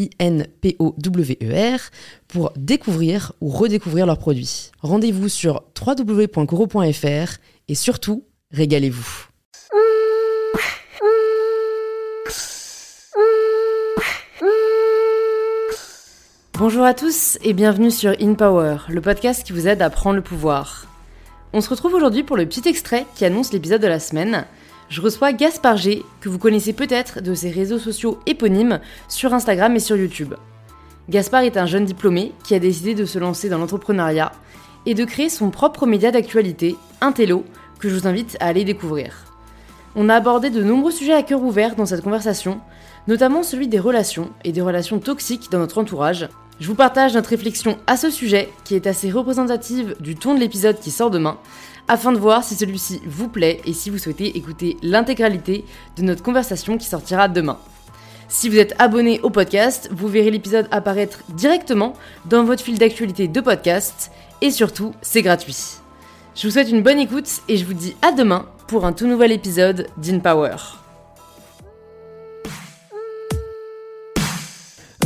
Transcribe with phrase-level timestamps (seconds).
[0.00, 1.80] I-N-P-O-W-E-R,
[2.28, 4.70] pour découvrir ou redécouvrir leurs produits.
[4.80, 9.26] Rendez-vous sur www.coro.fr et surtout, régalez-vous.
[16.58, 20.16] Bonjour à tous et bienvenue sur In Power, le podcast qui vous aide à prendre
[20.16, 20.86] le pouvoir.
[21.54, 24.44] On se retrouve aujourd'hui pour le petit extrait qui annonce l'épisode de la semaine.
[24.90, 29.76] Je reçois Gaspard G, que vous connaissez peut-être de ses réseaux sociaux éponymes sur Instagram
[29.76, 30.34] et sur YouTube.
[31.08, 34.32] Gaspard est un jeune diplômé qui a décidé de se lancer dans l'entrepreneuriat
[34.86, 37.44] et de créer son propre média d'actualité, Intello,
[37.78, 39.26] que je vous invite à aller découvrir.
[39.94, 42.60] On a abordé de nombreux sujets à cœur ouvert dans cette conversation,
[43.08, 46.28] notamment celui des relations et des relations toxiques dans notre entourage,
[46.60, 50.40] je vous partage notre réflexion à ce sujet, qui est assez représentative du ton de
[50.40, 51.38] l'épisode qui sort demain,
[51.88, 55.64] afin de voir si celui-ci vous plaît et si vous souhaitez écouter l'intégralité
[55.96, 57.58] de notre conversation qui sortira demain.
[58.28, 61.94] Si vous êtes abonné au podcast, vous verrez l'épisode apparaître directement
[62.26, 65.80] dans votre fil d'actualité de podcast, et surtout, c'est gratuit.
[66.36, 69.06] Je vous souhaite une bonne écoute et je vous dis à demain pour un tout
[69.06, 70.79] nouvel épisode d'InPower.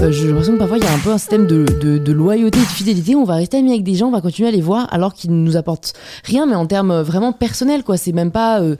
[0.00, 2.58] Euh, j'ai l'impression que parfois il y a un peu un système de, de, loyauté
[2.58, 3.14] de fidélité.
[3.14, 5.30] On va rester amis avec des gens, on va continuer à les voir alors qu'ils
[5.30, 5.92] ne nous apportent
[6.24, 7.96] rien, mais en termes vraiment personnels, quoi.
[7.96, 8.76] C'est même pas euh,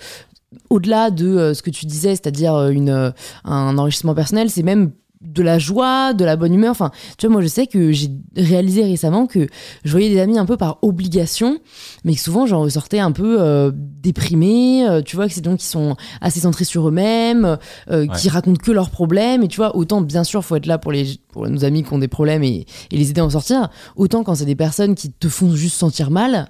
[0.70, 4.90] au-delà de euh, ce que tu disais, c'est-à-dire un enrichissement personnel, c'est même
[5.24, 6.70] de la joie, de la bonne humeur.
[6.70, 9.48] Enfin, tu vois, moi, je sais que j'ai réalisé récemment que
[9.84, 11.58] je voyais des amis un peu par obligation,
[12.04, 14.86] mais que souvent, j'en ressortais un peu euh, déprimé.
[14.86, 17.58] Euh, tu vois, que c'est gens qui sont assez centrés sur eux-mêmes,
[17.90, 19.42] euh, qui racontent que leurs problèmes.
[19.42, 21.92] Et tu vois, autant, bien sûr, faut être là pour, les, pour nos amis qui
[21.92, 23.70] ont des problèmes et, et les aider à en sortir.
[23.96, 26.48] Autant quand c'est des personnes qui te font juste sentir mal.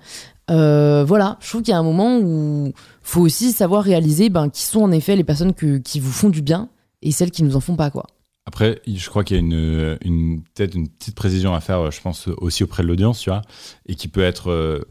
[0.49, 4.63] voilà, je trouve qu'il y a un moment où faut aussi savoir réaliser ben, qui
[4.63, 6.69] sont en effet les personnes que, qui vous font du bien
[7.03, 8.07] et celles qui nous en font pas, quoi.
[8.47, 12.01] Après, je crois qu'il y a une, une peut-être une petite précision à faire, je
[12.01, 13.43] pense, aussi auprès de l'audience, tu vois,
[13.87, 14.85] et qui peut être euh,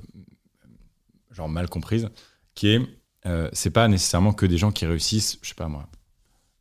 [1.32, 2.10] genre mal comprise,
[2.56, 2.82] qui est,
[3.28, 5.88] euh, c'est pas nécessairement que des gens qui réussissent, je sais pas moi,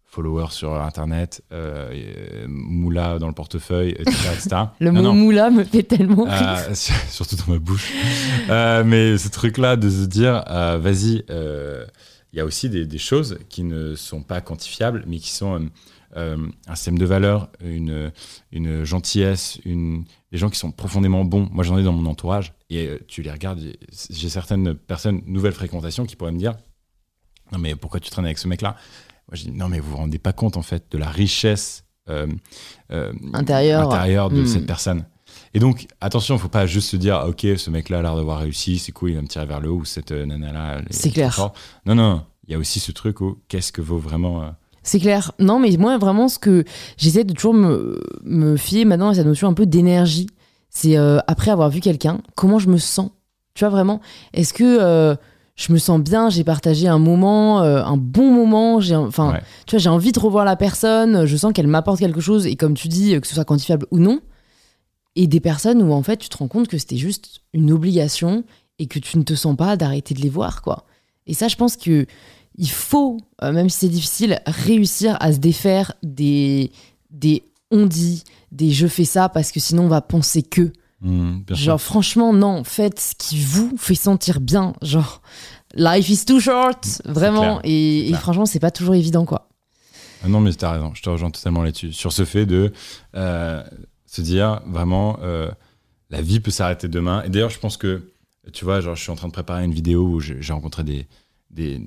[0.04, 4.64] followers sur Internet, euh, moula dans le portefeuille, etc.
[4.80, 6.58] le mot moula me fait tellement rire.
[7.08, 7.90] surtout dans ma bouche.
[8.48, 11.24] mais ce truc-là de se dire, vas-y,
[12.32, 15.68] il y a aussi des, des, choses qui ne sont pas quantifiables, mais qui sont
[16.16, 18.12] euh, un système de valeurs, une,
[18.52, 21.48] une gentillesse, une, des gens qui sont profondément bons.
[21.52, 23.60] Moi, j'en ai dans mon entourage et euh, tu les regardes.
[24.10, 26.54] J'ai certaines personnes, nouvelles fréquentations, qui pourraient me dire
[27.50, 28.76] Non, mais pourquoi tu traînes avec ce mec-là?
[29.28, 31.84] Moi, je dis Non, mais vous vous rendez pas compte, en fait, de la richesse
[32.10, 32.26] euh,
[33.32, 34.46] intérieure, intérieure de hmm.
[34.46, 35.06] cette personne.
[35.54, 38.02] Et donc, attention, il ne faut pas juste se dire, ah, ok, ce mec-là a
[38.02, 40.82] l'air d'avoir réussi, c'est cool, il va me tirer vers le haut, ou cette nana-là.
[40.90, 41.50] C'est clair.
[41.86, 45.32] Non, non, il y a aussi ce truc où qu'est-ce que vaut vraiment c'est clair.
[45.38, 46.64] Non, mais moi, vraiment, ce que
[46.96, 50.26] j'essaie de toujours me, me fier maintenant à cette notion un peu d'énergie,
[50.70, 53.10] c'est euh, après avoir vu quelqu'un, comment je me sens.
[53.54, 54.00] Tu vois, vraiment,
[54.32, 55.14] est-ce que euh,
[55.54, 59.76] je me sens bien, j'ai partagé un moment, euh, un bon moment, j'ai, enfin, tu
[59.76, 62.74] vois, j'ai envie de revoir la personne, je sens qu'elle m'apporte quelque chose, et comme
[62.74, 64.20] tu dis, que ce soit quantifiable ou non.
[65.14, 68.44] Et des personnes où, en fait, tu te rends compte que c'était juste une obligation
[68.78, 70.86] et que tu ne te sens pas d'arrêter de les voir, quoi.
[71.26, 72.06] Et ça, je pense que
[72.56, 76.70] il faut, euh, même si c'est difficile, réussir à se défaire des,
[77.10, 80.72] des on dit, des je fais ça parce que sinon on va penser que.
[81.00, 84.74] Mmh, genre, franchement, non, faites ce qui vous fait sentir bien.
[84.82, 85.20] Genre,
[85.74, 87.60] life is too short, vraiment.
[87.64, 89.48] Et, franchement, c'est pas toujours évident, quoi.
[90.24, 91.92] Ah non, mais t'as raison, je te rejoins totalement là-dessus.
[91.92, 92.72] Sur ce fait de
[93.16, 93.64] euh,
[94.14, 95.50] se dire vraiment, euh,
[96.10, 97.22] la vie peut s'arrêter demain.
[97.24, 98.12] Et d'ailleurs, je pense que,
[98.52, 101.06] tu vois, genre, je suis en train de préparer une vidéo où j'ai rencontré des,
[101.50, 101.80] des,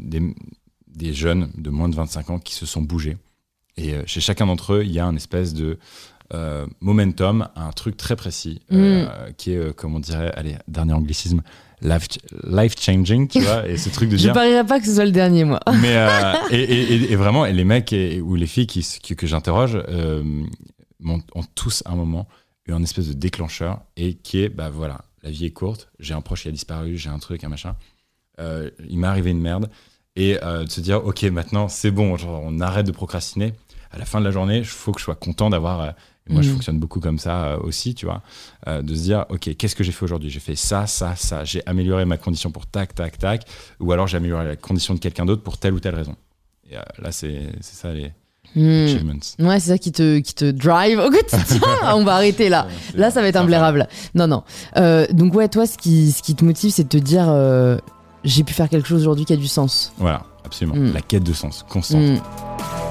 [0.88, 3.18] des, jeunes de moins de 25 ans qui se sont bougés.
[3.77, 5.77] Et euh, chez chacun d'entre eux, il y a une espèce de
[6.33, 8.75] euh, momentum un truc très précis, Mm.
[8.80, 9.06] euh,
[9.38, 11.44] qui est, euh, comme on dirait, allez, dernier anglicisme,
[11.81, 12.07] life,
[12.48, 14.33] life changing, tu vois, et ce truc de Je dire.
[14.33, 15.60] parierais pas que ce soit le dernier, moi.
[15.81, 15.94] Mais
[16.51, 19.77] et, et- et- et vraiment, et les mecs et, ou les filles qui- que j'interroge
[21.03, 22.27] ont tous à un moment
[22.68, 26.13] eu un espèce de déclencheur et qui est, bah voilà, la vie est courte, j'ai
[26.13, 27.75] un proche qui a disparu, j'ai un truc, un machin,
[28.39, 29.69] euh, il m'est arrivé une merde
[30.15, 33.53] et euh, de se dire, ok, maintenant c'est bon, genre, on arrête de procrastiner.
[33.92, 35.81] À la fin de la journée, il faut que je sois content d'avoir.
[35.81, 35.92] euh,
[36.27, 36.56] moi, je Mhm.
[36.56, 38.24] fonctionne beaucoup comme ça aussi, tu vois,
[38.65, 40.31] de se dire, ok, qu'est-ce que j'ai fait aujourd'hui?
[40.31, 41.44] J'ai fait ça, ça, ça.
[41.44, 43.45] J'ai amélioré ma condition pour tac, tac, tac,
[43.80, 46.15] ou alors j'ai amélioré la condition de quelqu'un d'autre pour telle ou telle raison.
[46.68, 48.12] Et là, c'est c'est ça les
[48.56, 48.86] Hmm.
[49.39, 51.62] Ouais, c'est ça qui te, qui te drive au quotidien.
[51.94, 52.68] On va arrêter là.
[52.94, 53.88] Là, ça va être imblairable.
[54.13, 54.44] Non, non.
[54.77, 57.77] Euh, donc, ouais, toi, ce qui, ce qui te motive, c'est de te dire euh,
[58.24, 59.94] j'ai pu faire quelque chose aujourd'hui qui a du sens.
[59.97, 60.75] Voilà, absolument.
[60.75, 60.94] Mm.
[60.94, 62.01] La quête de sens constante.
[62.01, 62.85] Hmm.